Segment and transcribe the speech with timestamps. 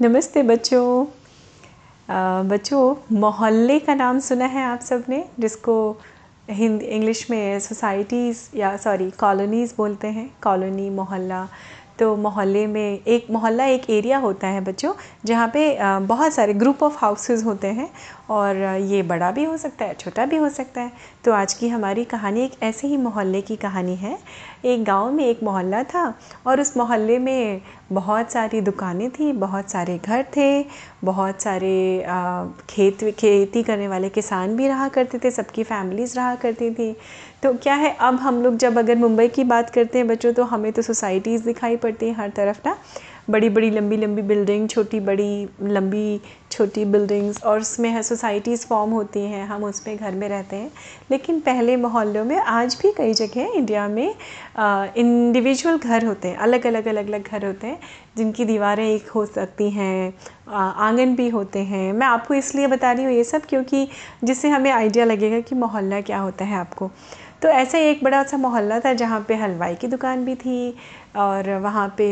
[0.00, 1.06] नमस्ते बच्चों।
[2.48, 5.76] बच्चों, मोहल्ले का नाम सुना है आप सबने जिसको
[6.50, 11.48] हिंदी, इंग्लिश में सोसाइटीज़ या सॉरी कॉलोनीज़ बोलते हैं कॉलोनी मोहल्ला।
[11.98, 14.92] तो मोहल्ले में एक, मोहल्ला एक एरिया होता है बच्चों,
[15.24, 17.88] जहाँ पे बहुत सारे ग्रुप ऑफ़ हाउसेस होते हैं
[18.30, 20.92] और ये बड़ा भी हो सकता है, छोटा भी हो सकता है।
[21.24, 24.18] तो आज की हमारी कहानी एक ऐसे ही मोहल्ले की कहानी है।
[24.64, 26.12] एक गाँव में एक मोहल्ला था
[26.46, 27.60] और उस मोहल्ले में
[27.92, 30.64] बहुत सारी दुकानें थी, बहुत सारे घर थे,
[31.04, 32.04] बहुत सारे
[32.70, 36.96] खेत, खेती करने वाले किसान भी रहा करते थे, सबकी फैमिलीज़ रहा करती थी।
[37.46, 40.44] तो क्या है, अब हम लोग जब अगर मुंबई की बात करते हैं बच्चों तो
[40.44, 42.76] हमें तो सोसाइटीज़ दिखाई पड़ती हैं हर तरफ़ ना।
[43.30, 48.90] बड़ी बड़ी, लंबी लंबी बिल्डिंग छोटी, बड़ी, लंबी, छोटी बिल्डिंग्स और उसमें है सोसाइटीज़ फॉर्म
[48.90, 50.70] होती हैं, हम उसमें घर में रहते हैं।
[51.10, 54.14] लेकिन पहले मोहल्लों में, आज भी कई जगह इंडिया में
[54.96, 57.78] इंडिविजुअल घर होते हैं, अलग अलग अलग अलग घर होते हैं,
[58.16, 60.14] जिनकी दीवारें एक हो सकती हैं
[60.48, 63.86] आँगन भी होते हैं। मैं आपको इसलिए बता रही हूँ ये सब क्योंकि
[64.24, 66.90] जिससे हमें आइडिया लगेगा कि मोहल्ला क्या होता है आपको।
[67.42, 70.74] तो ऐसा एक बड़ा सा मोहल्ला था जहाँ पे हलवाई की दुकान भी थी
[71.16, 72.06] और वहाँ पे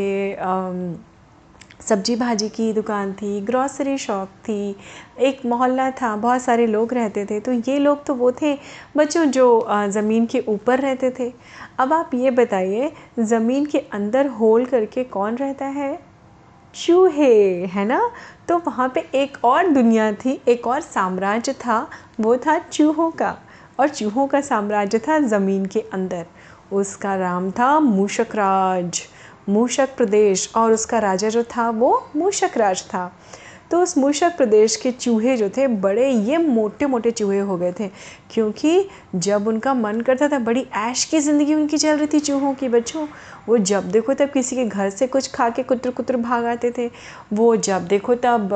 [1.81, 4.77] सब्ज़ी भाजी की दुकान थी, ग्रॉसरी शॉप थी,
[5.19, 8.55] एक मोहल्ला था, बहुत सारे लोग रहते थे। तो ये लोग तो वो थे
[8.97, 11.33] बच्चों जो ज़मीन के ऊपर रहते थे।
[11.79, 15.99] अब आप ये बताइए, ज़मीन के अंदर होल करके कौन रहता है?
[16.75, 18.01] चूहे है ना?
[18.49, 21.89] तो वहाँ पे एक और दुनिया थी, एक और साम्राज्य था,
[22.21, 23.37] वो था चूहों का।
[23.79, 26.27] और चूहों का साम्राज्य था ज़मीन के अंदर।
[26.73, 29.03] उसका नाम था मूषक राज
[29.49, 33.11] मूषक प्रदेश, और उसका राजा जो था वो मूषक राज था।
[33.71, 37.73] तो उस मूषक प्रदेश के चूहे जो थे, बड़े, ये मोटे मोटे चूहे हो गए
[37.73, 37.89] थे।
[38.31, 42.55] क्योंकि जब उनका मन करता था, बड़ी ऐश की ज़िंदगी उनकी चल रही थी चूहों
[42.55, 43.07] की, बच्चों,
[43.49, 46.73] वो जब देखो तब किसी के घर से कुछ खा के कुतर कुतर भाग आते
[46.79, 46.91] थे।
[47.33, 48.49] वो जब देखो तब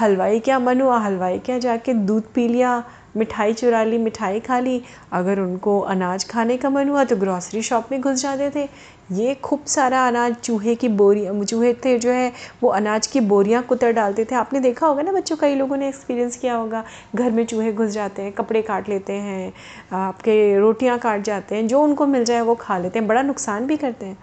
[0.00, 2.82] हलवाई क्या मन हुआ हलवाई क्या जाके दूध पी लिया?
[3.16, 4.82] मिठाई चुरा ली, मिठाई खा ली।
[5.12, 8.68] अगर उनको अनाज खाने का मन हुआ तो ग्रॉसरी शॉप में घुस जाते थे।
[9.12, 12.32] ये खूब सारा अनाज चूहे की बोरी, चूहे थे जो है,
[12.62, 15.88] वो अनाज की बोरियाँ कुतर डालते थे। आपने देखा होगा ना बच्चों, कई लोगों ने
[15.88, 19.52] एक्सपीरियंस किया होगा। घर में चूहे घुस जाते हैं, कपड़े काट लेते हैं,
[19.92, 23.66] आपके रोटियाँ काट जाते हैं, जो उनको मिल जाए वो खा लेते हैं, बड़ा नुकसान
[23.66, 24.18] भी करते हैं।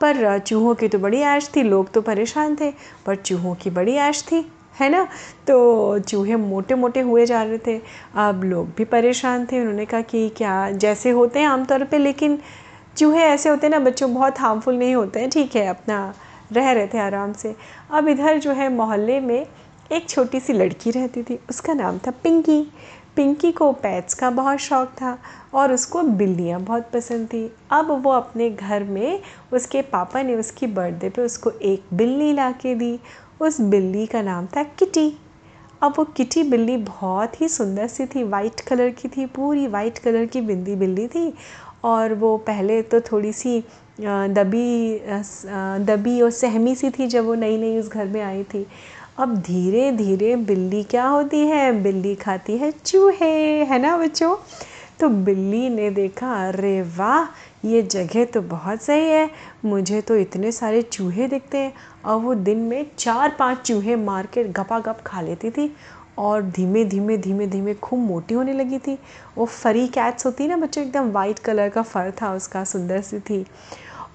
[0.00, 2.72] पर चूहों की तो बड़ी ऐश थी, लोग तो परेशान थे,
[3.06, 4.44] पर चूहों की बड़ी ऐश थी।
[4.80, 5.08] है ना?
[5.46, 7.80] तो चूहे मोटे मोटे हुए जा रहे थे।
[8.14, 12.38] अब लोग भी परेशान थे। उन्होंने कहा कि क्या जैसे होते हैं आमतौर पे, लेकिन
[12.96, 16.14] चूहे ऐसे होते हैं ना, बच्चों बहुत हार्मफुल नहीं होते हैं। ठीक है, अपना
[16.52, 17.54] रह रहे थे आराम से।
[17.90, 19.46] अब इधर जो है मोहल्ले में
[19.92, 22.62] एक छोटी सी लड़की रहती थी। उसका नाम था पिंकी।
[23.16, 25.18] पिंकी को पैट्स का बहुत शौक़ था
[25.54, 29.22] और उसको बिल्लियाँ बहुत पसंद थी। अब वो अपने घर में
[29.52, 32.98] उसके पापा ने उसकी बर्थडे पे उसको एक बिल्ली ला के दी।
[33.42, 35.12] उस बिल्ली का नाम था किटी।
[35.82, 39.98] अब वो किटी बिल्ली बहुत ही सुंदर सी थी वाइट कलर की थी, पूरी वाइट
[39.98, 41.32] कलर की बिंदी बिल्ली थी।
[41.84, 43.58] और वो पहले तो थोड़ी सी
[44.00, 44.98] दबी
[45.86, 48.66] दबी और सहमी सी थी जब वो नई नई उस घर में आई थी।
[49.18, 51.72] अब धीरे धीरे बिल्ली क्या होती है?
[51.82, 54.36] बिल्ली खाती है चूहे, है ना बच्चों?
[55.00, 57.24] तो बिल्ली ने देखा, अरे वाह!
[57.64, 59.30] ये जगह तो बहुत सही है।
[59.64, 61.72] मुझे तो इतने सारे चूहे दिखते हैं।
[62.04, 65.74] और वो दिन में चार पाँच चूहे मार के गपा गप खा लेती थी।
[66.18, 68.98] और धीमे धीमे धीमे धीमे खूब मोटी होने लगी थी।
[69.38, 73.20] वो फरी कैट्स होती ना बच्चों, एकदम वाइट कलर का फर था उसका, सुंदर सी
[73.20, 73.44] थी।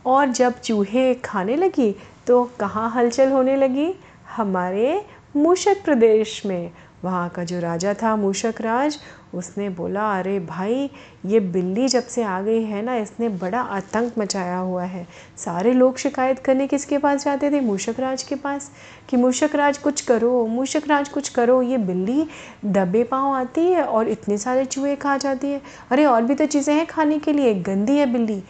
[0.05, 1.95] और जब चूहे खाने लगी
[2.27, 3.93] तो कहाँ हलचल होने लगी?
[4.35, 5.05] हमारे
[5.35, 6.71] मूषक प्रदेश में।
[7.03, 8.97] वहाँ का जो राजा था, मूषक राज
[9.33, 10.89] उसने बोला, अरे भाई,
[11.25, 15.07] ये बिल्ली जब से आ गई है ना, इसने बड़ा आतंक मचाया हुआ है।
[15.37, 17.61] सारे लोग शिकायत करने किसके पास जाते थे?
[17.61, 18.71] मूषक राज के पास।
[19.09, 22.27] कि मूषक राज कुछ करो, मूषक राज कुछ करो, ये बिल्ली
[22.65, 25.61] दबे पाँव आती है और इतने सारे चूहे खा जाती है।
[25.91, 28.43] अरे, और भी तो चीज़ें हैं खाने के लिए, गंदी है बिल्ली।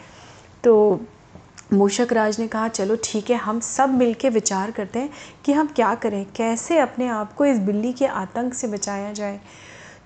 [0.64, 1.02] तो
[1.74, 5.10] मूषक राज ने कहा, चलो ठीक है, हम सब मिलके विचार करते हैं
[5.46, 6.26] कि हम क्या करें?
[6.36, 9.40] कैसे अपने आप को इस बिल्ली के आतंक से बचाया जाए?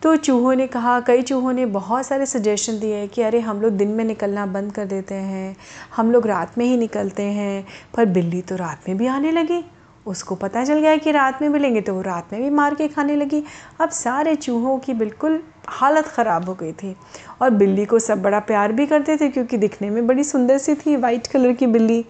[0.02, 3.74] तो चूहों ने कहा, कई चूहों ने बहुत सारे सजेशन दिए कि अरे, हम लोग
[3.74, 5.56] दिन में निकलना बंद कर देते हैं,
[5.96, 7.66] हम लोग रात में ही निकलते हैं,
[7.96, 9.64] पर बिल्ली तो रात में भी आने लगी।
[10.06, 12.88] उसको पता चल गया कि रात में मिलेंगे तो वो रात में भी मार के
[12.88, 13.44] खाने लगी।
[13.82, 15.40] अब सारे चूहों की बिल्कुल
[15.70, 16.96] हालत ख़राब हो गई थी
[17.42, 20.76] और बिल्ली को सब बड़ा प्यार भी करते थे, क्योंकि दिखने में बड़ी सुंदर सी
[20.76, 22.06] थी वाइट कलर की बिल्ली।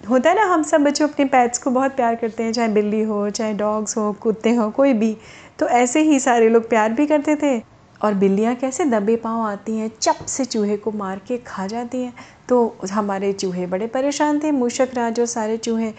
[0.00, 3.02] होता है ना, हम सब बच्चों अपने पैट्स को बहुत प्यार करते हैं, चाहे बिल्ली
[3.02, 5.16] हो, चाहे डॉग्स हो, कुत्ते हो, कोई भी।
[5.60, 7.62] तो ऐसे ही सारे लोग प्यार भी करते थे।
[8.00, 12.02] और बिल्लियाँ कैसे दबे पाँव आती हैं, चप से चूहे को मार के खा जाती
[12.02, 12.14] हैं।
[12.48, 15.92] तो हमारे चूहे बड़े परेशान थे, मूषक राज और सारे चूहे।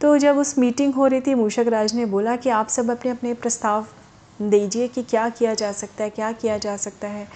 [0.00, 3.10] तो जब उस मीटिंग हो रही थी, मूषक राज ने बोला कि आप सब अपने
[3.10, 3.86] अपने प्रस्ताव
[4.42, 7.28] दीजिए कि क्या किया जा सकता है, क्या किया जा सकता है।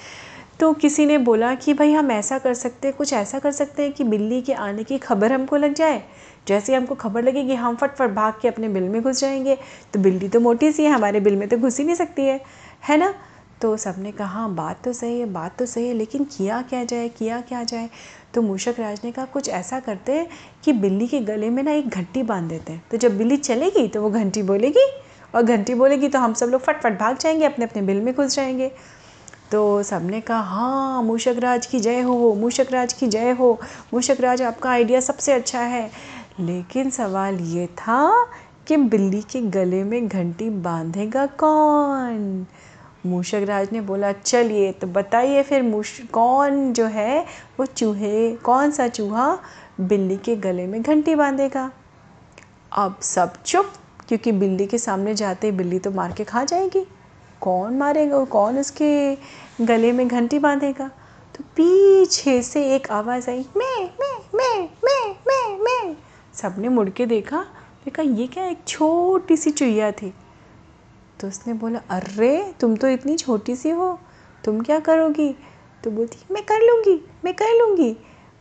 [0.61, 3.83] तो किसी ने बोला कि भाई हम ऐसा कर सकते हैं, कुछ ऐसा कर सकते
[3.83, 6.03] हैं कि बिल्ली के आने की खबर हमको लग जाए।
[6.49, 9.59] जैसे हमको खबर लगेगी, हम फटफट भाग के अपने बिल में घुस जाएँगे।
[9.93, 12.41] तो बिल्ली तो मोटी सी है, हमारे बिल में तो घुस ही नहीं सकती है
[12.89, 13.15] है ना?
[13.63, 17.09] तो सबने कहा, बात तो सही है, बात तो सही है, लेकिन किया क्या जाए,
[17.09, 17.89] किया क्या जाए?
[18.35, 20.27] तो मूषक राज ने कहा, कुछ ऐसा करते हैं
[20.65, 23.87] कि बिल्ली के गले में ना एक घंटी बाँध देते हैं। तो जब बिल्ली चलेगी
[23.89, 24.87] तो वो घंटी बोलेगी,
[25.35, 28.35] और घंटी बोलेगी तो हम सब लोग फटफट भाग जाएँगे अपने अपने बिल में घुस
[28.37, 28.71] जाएँगे।
[29.53, 33.61] तो सबने कहा हाँ मूषक राज की जय हो मूषक राज की जय हो
[33.95, 35.91] मूषक राज आपका आइडिया सबसे अच्छा है।
[36.41, 38.27] लेकिन सवाल ये था
[38.67, 42.47] कि बिल्ली के गले में घंटी बांधेगा कौन?
[43.07, 47.27] मूषक राज ने बोला, चलिए तो बताइए फिर मूश कौन जो है,
[47.61, 49.39] वो चूहे, कौन सा चूहा
[49.81, 51.71] बिल्ली के गले में घंटी बांधेगा?
[52.73, 53.73] अब सब चुप,
[54.09, 56.87] क्योंकि बिल्ली के सामने जाते बिल्ली तो मार के खा जाएगी।
[57.43, 59.15] कौन मारेगा और कौन उसके
[59.61, 60.89] गले में घंटी बांधेगा?
[61.37, 65.97] तो पीछे से एक आवाज़ आई, मैं मैं मैं मैं मैं मैं।
[66.35, 67.47] सबने मुड़ के देखा।
[67.85, 70.15] देखा, ये क्या एक छोटी सी चुईया थी।
[71.21, 73.99] तो उसने बोला, अरे, तुम तो इतनी छोटी सी हो,
[74.45, 75.37] तुम क्या करोगी?
[75.85, 77.97] तो बोलती, मैं कर लूँगी, मैं कर लूँगी।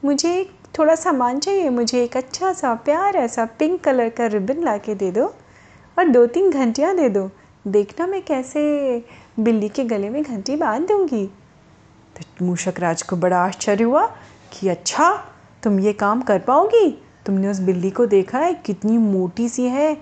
[0.06, 4.64] मुझे एक थोड़ा सामान चाहिए, मुझे एक अच्छा सा प्यार ऐसा पिंक कलर का रिबन
[4.64, 5.34] ला के दे दो
[6.00, 7.32] और दो तीन घंटियाँ दे दो।
[7.68, 8.62] देखना मैं कैसे
[9.40, 11.26] बिल्ली के गले में घंटी बाँध दूँगी।
[12.18, 14.16] तो मूषक राज को बड़ा आश्चर्य हुआ
[14.54, 15.24] कि अच्छा
[15.64, 17.04] तुम ये काम कर पाओगी?
[17.26, 19.96] तुमने उस बिल्ली को देखा है, कितनी मोटी सी है।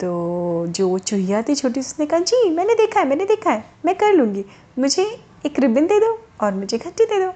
[0.00, 3.64] तो जो वो चूहिया थी छोटी, उसने कहा, जी, मैंने देखा है, मैंने देखा है,
[3.84, 4.44] मैं कर लूँगी।
[4.78, 7.32] मुझे एक रिबन दे दो और मुझे घंटी दे दो।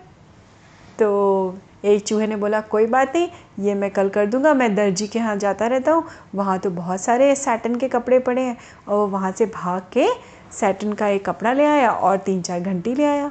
[0.98, 3.28] तो एक चूहे ने बोला, कोई बात नहीं,
[3.60, 6.04] ये मैं कल कर दूँगा, मैं दर्जी के यहाँ जाता रहता हूँ।
[6.34, 8.56] वहाँ तो बहुत सारे सैटन के कपड़े पड़े हैं
[8.88, 10.06] और वहाँ से भाग के
[10.52, 13.30] सैटन का एक कपड़ा ले आया और तीन चार घंटी ले आया।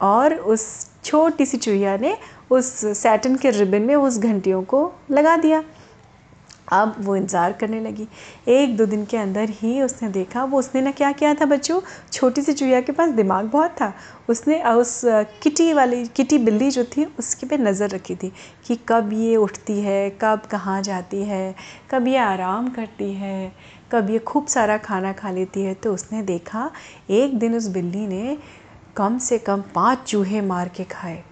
[0.00, 0.64] और उस
[1.04, 2.16] छोटी सी चूहिया ने
[2.50, 2.66] उस
[2.98, 5.62] सैटन के रिबन में उस घंटियों को लगा दिया।
[6.72, 8.06] अब वो इंतज़ार करने लगी।
[8.48, 11.80] एक दो दिन के अंदर ही उसने देखा, वो उसने ना क्या किया था बच्चों?
[12.12, 13.92] छोटी सी चुहिया के पास दिमाग बहुत था।
[14.28, 15.00] उसने उस
[15.42, 18.32] किटी वाली, किटी बिल्ली जो थी, उसके पे नज़र रखी थी
[18.66, 21.54] कि कब ये उठती है, कब कहाँ जाती है,
[21.90, 23.52] कब ये आराम करती है,
[23.92, 26.70] कब ये खूब सारा खाना खा लेती है। तो उसने देखा,
[27.10, 28.36] एक दिन उस बिल्ली ने
[28.96, 31.22] कम से कम पाँच चूहे मार के खाए।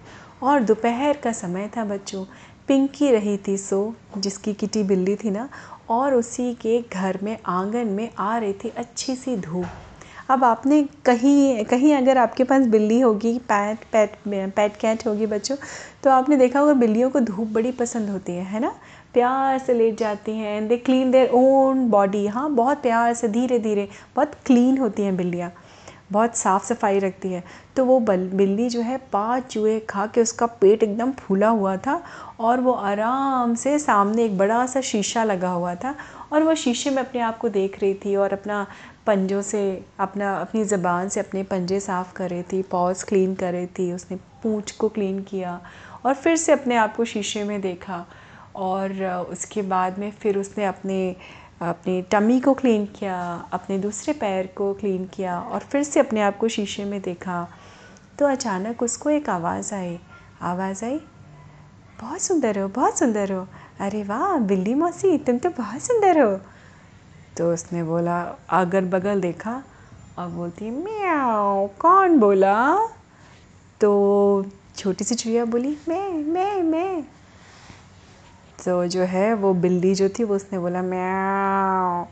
[0.43, 2.23] और दोपहर का समय था बच्चों।
[2.69, 5.47] पिंकी रही थी सो, जिसकी किटी बिल्ली थी ना,
[5.89, 9.65] और उसी के घर में, आँगन में आ रही थी अच्छी सी धूप।
[10.29, 15.55] अब आपने कहीं कहीं अगर आपके पास बिल्ली होगी, पैट पैट पैट कैट होगी बच्चों
[16.03, 18.73] तो आपने देखा होगा बिल्लियों को धूप बड़ी पसंद होती है है ना?
[19.13, 23.27] प्यार से लेट जाती हैं and they clean their own body हाँ बहुत प्यार से
[23.27, 25.51] धीरे धीरे बहुत क्लीन होती हैं बिल्लियाँ।
[26.11, 27.43] बहुत साफ़ सफ़ाई रखती है।
[27.75, 31.75] तो वो बल, बिल्ली जो है, पाँच चूहे खा के उसका पेट एकदम फूला हुआ
[31.77, 32.01] था
[32.39, 35.95] और वो आराम से सामने एक बड़ा सा शीशा लगा हुआ था
[36.33, 38.65] और वो शीशे में अपने आप को देख रही थी और अपना
[39.07, 43.51] पंजों से, अपना, अपनी ज़बान से अपने पंजे साफ़ कर रही थी पॉज क्लीन कर
[43.51, 45.59] रही थी, उसने पूँछ को क्लीन किया
[46.05, 48.05] और फिर से अपने आप को शीशे में देखा
[48.55, 51.15] और उसके बाद में फिर उसने अपने
[51.61, 53.17] अपनी टमी को क्लीन किया,
[53.53, 57.47] अपने दूसरे पैर को क्लीन किया और फिर से अपने आप को शीशे में देखा
[58.19, 59.99] तो अचानक उसको एक आवाज़ आई।
[60.41, 60.99] आवाज़ आई,
[62.01, 63.47] बहुत सुंदर हो, बहुत सुंदर हो।
[63.79, 66.37] अरे वाह, बिल्ली मौसी, तुम तो बहुत सुंदर हो।
[67.37, 69.63] तो उसने बोला अगल बगल देखा
[70.19, 72.75] और बोलती म्याओ कौन बोला?
[73.81, 74.45] तो
[74.77, 77.03] छोटी सी चुहिया बोली, मैं मैं मैं।
[78.65, 82.07] तो जो है वो बिल्ली जो थी, वो उसने बोला म्याओ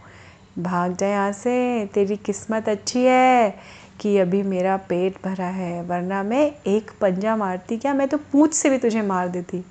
[0.64, 3.56] भाग जाए यहाँ से, तेरी किस्मत अच्छी है
[4.00, 7.94] कि अभी मेरा पेट भरा है, वरना मैं एक पंजा मारती क्या?
[7.94, 9.66] मैं तो पूँछ से भी तुझे मार देती।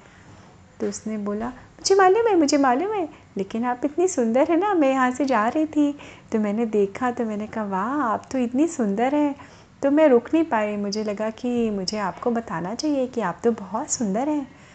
[0.80, 4.74] तो उसने बोला, मुझे मालूम है, मुझे मालूम है, लेकिन आप इतनी सुंदर है ना,
[4.74, 5.98] मैं यहाँ से जा रही थी।
[6.32, 9.34] तो मैंने देखा तो मैंने कहा, वाह, आप तो इतनी सुंदर हैं।
[9.82, 13.50] तो मैं रुक नहीं पाई, मुझे लगा कि मुझे आपको बताना चाहिए कि आप तो
[13.50, 14.65] बहुत सुंदर हैं।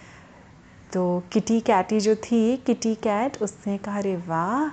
[0.93, 4.69] तो किटी कैटी जो थी, किटी कैट, उसने कहा, अरे वाह!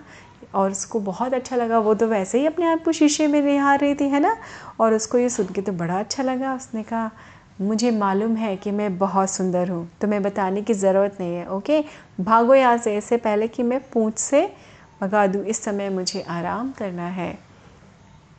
[0.55, 3.81] और उसको बहुत अच्छा लगा। वो तो वैसे ही अपने आप को शीशे में निहार
[3.81, 4.37] रही थी, है ना?
[4.81, 7.11] और उसको ये सुन के तो बड़ा अच्छा लगा। उसने कहा,
[7.61, 11.49] मुझे मालूम है कि मैं बहुत सुंदर हूँ तो मैं बताने की ज़रूरत नहीं है,
[11.49, 11.85] ओके?
[12.21, 14.47] भागो यहाँ से, इससे पहले कि मैं पूँछ से
[15.01, 17.39] भगा दूँ। इस समय मुझे आराम करना है।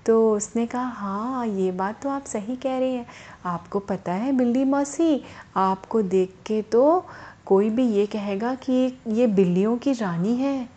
[0.05, 3.05] तो उसने कहा हाँ ये बात तो आप सही कह रही हैं।
[3.45, 5.23] आपको पता है बिल्ली मौसी,
[5.55, 7.05] आपको देख के तो
[7.49, 8.73] कोई भी ये कहेगा कि
[9.07, 10.69] ये बिल्लियों की रानी है।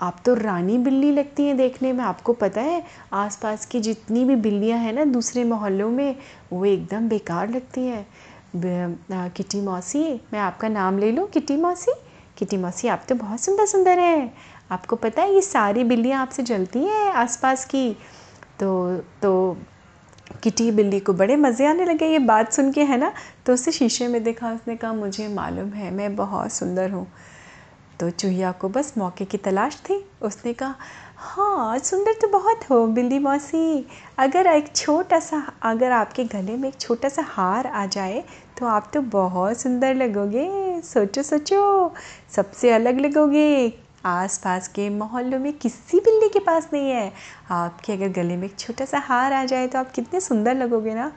[0.00, 4.36] आप तो रानी बिल्ली लगती हैं देखने में। आपको पता है, आसपास की जितनी भी
[4.36, 6.16] बिल्लियाँ हैं ना दूसरे मोहल्लों में,
[6.52, 8.06] वो एकदम बेकार लगती हैं।
[9.30, 11.26] किटी मौसी, मैं आपका नाम ले लूँ?
[11.28, 11.92] किटी मौसी?
[12.38, 14.32] किटी मौसी, आप तो बहुत सुंदर सुंदर हैं।
[14.70, 17.92] आपको पता है ये सारी बिल्लियाँ आपसे जलती हैं आसपास की?
[18.60, 19.56] तो तो
[20.42, 23.12] किटी बिल्ली को बड़े मज़े आने लगे, ये बात सुन के, है ना?
[23.46, 27.06] तो उसे शीशे में देखा, उसने कहा, मुझे मालूम है, मैं बहुत सुंदर हूँ।
[28.00, 30.74] तो चूहिया को बस मौके की तलाश थी। उसने कहा
[31.16, 33.86] हाँ सुंदर तो बहुत हो, बिल्ली मौसी।
[34.18, 38.24] अगर एक छोटा सा, अगर आपके गले में एक छोटा सा हार आ जाए
[38.58, 41.94] तो आप तो बहुत सुंदर लगोगे। सोचो सोचो,
[42.36, 43.68] सबसे अलग लगोगे।
[44.04, 47.12] आस पास के मोहल्लों में किसी बिल्ली के पास नहीं है।
[47.50, 50.94] आपके अगर गले में एक छोटा सा हार आ जाए तो आप कितने सुंदर लगोगे
[50.94, 51.12] ना?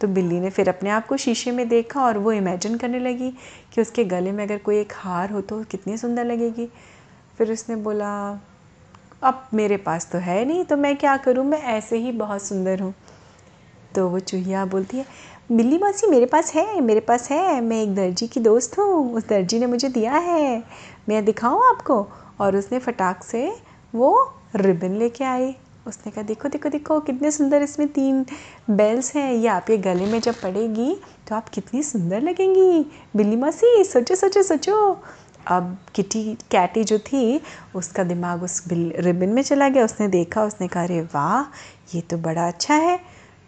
[0.00, 3.30] तो बिल्ली ने फिर अपने आप को शीशे में देखा और वो इमेजिन करने लगी
[3.74, 6.68] कि उसके गले में अगर कोई एक हार हो तो कितनी सुंदर लगेगी।
[7.38, 8.40] फिर उसने बोला,
[9.22, 11.44] अब मेरे पास तो है नहीं तो मैं क्या करूँ?
[11.44, 12.94] मैं ऐसे ही बहुत सुंदर हूँ।
[13.94, 15.04] तो वो चूहिया बोलती है,
[15.52, 19.28] बिल्ली मासी, मेरे पास है, मेरे पास है, मैं एक दर्जी की दोस्त हूँ, उस
[19.28, 20.62] दर्जी ने मुझे दिया है।
[21.08, 22.08] मैं दिखाऊँ आपको?
[22.40, 23.48] और उसने फटाक से
[23.94, 25.54] वो रिबन लेके आई।
[25.86, 28.24] उसने कहा, देखो देखो देखो, कितने सुंदर इसमें तीन
[28.70, 30.96] बेल्स हैं। ये आपके गले में जब पड़ेगी
[31.28, 35.02] तो आप कितनी सुंदर लगेंगी। बिल्ली मासी, सोचो सोचो सोचो।
[35.46, 37.40] अब किटी, कैटी जो थी,
[37.74, 41.42] उसका दिमाग उस बिल, रिबन में चला गया। उसने देखा, उसने कहा, अरे वाह,
[41.94, 42.98] ये तो बड़ा अच्छा है।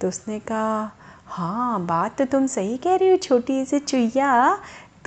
[0.00, 0.90] तो उसने कहा
[1.26, 4.58] हाँ बात तो तुम सही कह रही हो, छोटी सी चुईया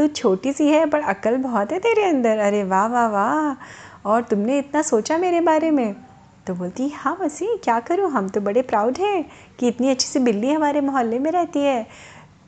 [0.01, 4.22] तू छोटी सी है, पर अकल बहुत है तेरे अंदर। अरे वाह वाह वाह। और
[4.22, 5.96] तुमने इतना सोचा मेरे बारे में?
[6.48, 8.12] तो बोलती हाँ मसी, क्या करूँ?
[8.12, 9.25] हम तो बड़े प्राउड हैं
[9.60, 11.88] कि इतनी अच्छी सी बिल्ली हमारे मोहल्ले में रहती है।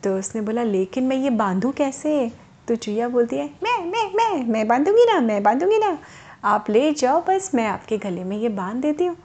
[0.04, 2.32] तो उसने बोला, लेकिन मैं ये बांधूँ कैसे?
[2.68, 5.98] तो चुया बोलती है, मैं मैं मैं मैं बांधूँगी ना, मैं बांधूँगी ना।
[6.44, 9.18] आप ले जाओ बस, मैं आपके गले में ये बाँध देती हूँ।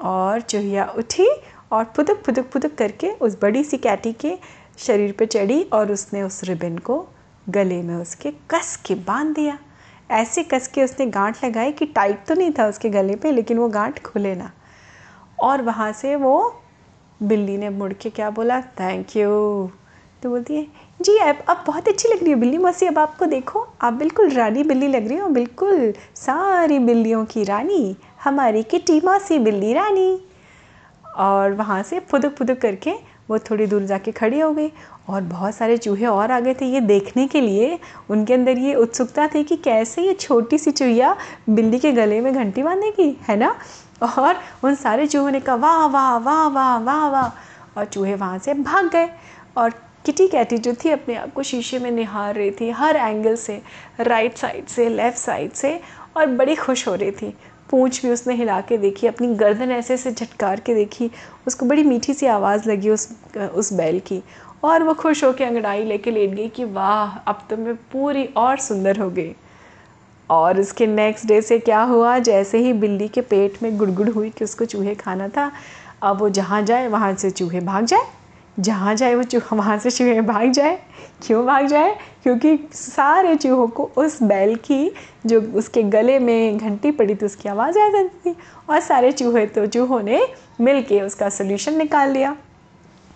[0.00, 1.28] और चूहिया उठी
[1.72, 4.38] और फुदक फुदक फुदक करके उस बड़ी सी कैटी के
[4.78, 7.06] शरीर पे चढ़ी और उसने उस रिबन को
[7.48, 9.58] गले में उसके कस के बाँध दिया।
[10.10, 13.58] ऐसे कस के उसने गांठ लगाई कि टाइट तो नहीं था उसके गले पे, लेकिन
[13.58, 14.50] वो गांठ खुले ना।
[15.40, 16.62] और वहाँ से वो
[17.22, 18.60] बिल्ली ने मुड़ के क्या बोला?
[18.60, 19.70] थैंक यू
[20.22, 20.66] तो बोलती है,
[21.02, 24.30] जी, अब अब बहुत अच्छी लग रही है बिल्ली मौसी, अब आपको देखो, आप बिल्कुल
[24.30, 30.20] रानी बिल्ली लग रही हो, बिल्कुल सारी बिल्लियों की रानी, हमारी किटी मौसी बिल्ली रानी।
[31.16, 32.92] और वहाँ से फुदक फुदक करके
[33.30, 34.72] वो थोड़ी दूर जाके खड़ी हो गई।
[35.08, 37.78] और बहुत सारे चूहे और आ गए थे ये देखने के लिए।
[38.10, 41.16] उनके अंदर ये उत्सुकता थी कि कैसे ये छोटी सी चूहिया
[41.50, 43.56] बिल्ली के गले में घंटी बांधेगी, है ना?
[44.02, 48.38] और उन सारे चूहों ने कहा, वाह वाह वाह वाह वाह वाह। और चूहे वहाँ
[48.38, 49.08] से भाग गए।
[49.56, 49.70] और
[50.06, 53.62] किटी कैटी जो थी अपने आप को शीशे में निहार रही थी, हर एंगल से
[54.00, 55.80] राइट साइड से लेफ़्ट साइड से,
[56.16, 57.34] और बड़ी खुश हो रही थी।
[57.70, 61.10] पूँछ भी उसने हिला के देखी, अपनी गर्दन ऐसे ऐसे झटकार के देखी,
[61.46, 63.08] उसको बड़ी मीठी सी आवाज़ लगी उस
[63.54, 64.22] उस बैल की।
[64.62, 68.58] और वो खुश होकर अंगड़ाई लेके लेट गई कि वाह, अब तो मैं पूरी और
[68.58, 69.34] सुंदर हो गई।
[70.30, 72.18] और उसके नेक्स्ट डे से क्या हुआ?
[72.18, 75.52] जैसे ही बिल्ली के पेट में गुड़गुड़ हुई कि उसको चूहे खाना था,
[76.02, 78.06] अब वो जहाँ जाए, वहाँ से चूहे भाग जाए।
[78.60, 80.78] जहाँ जाए, वो चूहा वहाँ से चूहे भाग जाए।
[81.26, 81.98] क्यों भाग जाए?
[82.22, 84.92] क्योंकि सारे चूहों को उस बैल की,
[85.26, 88.36] जो उसके गले में घंटी पड़ी थी, उसकी आवाज़ आ जाती थी।
[88.70, 90.26] और सारे चूहे तो चूहों ने
[90.60, 92.36] मिल के उसका सोल्यूशन निकाल लिया।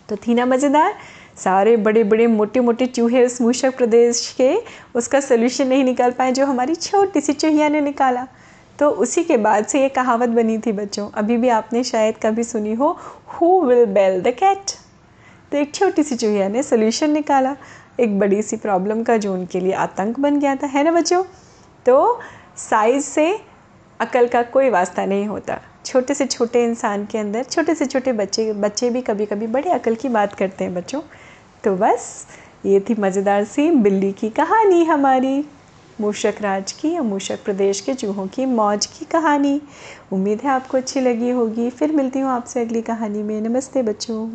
[0.08, 0.94] तो थी ना मज़ेदार।
[1.38, 4.54] सारे बड़े बड़े मोटे मोटे चूहे उस मूषक प्रदेश के
[4.94, 8.26] उसका सोल्यूशन नहीं निकाल पाए जो हमारी छोटी सी चूहिया ने निकाला।
[8.78, 12.44] तो उसी के बाद से ये कहावत बनी थी बच्चों, अभी भी आपने शायद कभी
[12.44, 12.96] सुनी हो
[13.32, 14.70] who will bell the cat
[15.52, 17.56] तो एक छोटी सी चूहिया ने सोल्यूशन निकाला।
[18.00, 21.22] एक बड़ी सी प्रॉब्लम का जो उनके लिए आतंक बन गया था, है ना बच्चों?
[21.86, 22.20] तो
[22.58, 23.38] साइज़ से
[24.00, 28.12] अकल का कोई वास्ता नहीं होता। छोटे से छोटे इंसान के अंदर, छोटे से छोटे
[28.12, 31.00] बच्चे बच्चे भी कभी कभी बड़े अकल की बात करते हैं बच्चों।
[31.66, 32.26] तो बस,
[32.66, 35.44] ये थी मज़ेदार सी बिल्ली की कहानी हमारी,
[36.00, 39.60] मूषक राज की या मूषक प्रदेश के चूहों की मौज की कहानी।
[40.12, 44.30] उम्मीद है आपको अच्छी लगी होगी। फिर मिलती हूँ आपसे अगली कहानी में। नमस्ते बच्चों।